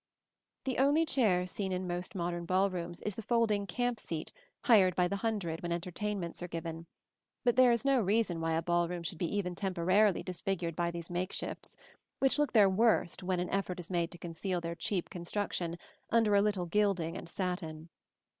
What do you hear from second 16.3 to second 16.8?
a little